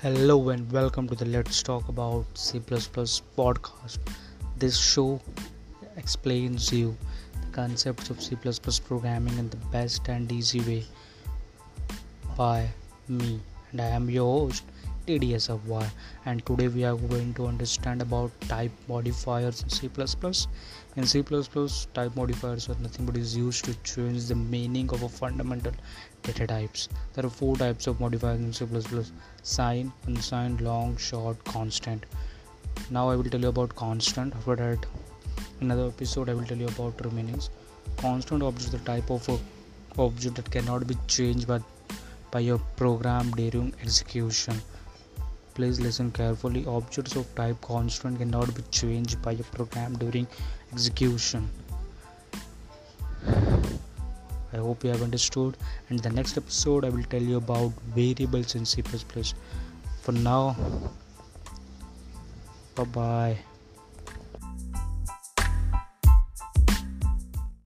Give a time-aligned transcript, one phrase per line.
[0.00, 3.98] Hello and welcome to the Let's Talk About C podcast.
[4.56, 5.20] This show
[5.96, 6.96] explains you
[7.32, 8.36] the concepts of C
[8.86, 10.84] programming in the best and easy way
[12.36, 12.68] by
[13.08, 13.40] me,
[13.72, 14.62] and I am your host
[15.08, 15.90] TDSFY.
[16.26, 19.88] And today we are going to understand about type modifiers in C++.
[20.96, 21.22] In C++,
[21.94, 25.72] type modifiers are nothing but is used to change the meaning of a fundamental
[26.22, 26.88] data types.
[27.14, 28.66] There are four types of modifiers in C++:
[29.42, 32.04] signed, unsigned, long, short, constant.
[32.90, 34.34] Now I will tell you about constant.
[34.34, 34.86] After that,
[35.62, 37.48] another episode I will tell you about remainings.
[37.96, 39.26] Constant object the type of
[39.98, 41.60] object that cannot be changed by
[42.30, 44.60] by your program during execution.
[45.58, 46.64] Please listen carefully.
[46.66, 50.28] Objects of type constant cannot be changed by a program during
[50.72, 51.50] execution.
[54.52, 55.56] I hope you have understood.
[55.88, 58.82] And the next episode, I will tell you about variables in C.
[60.02, 60.56] For now,
[62.76, 63.38] bye bye.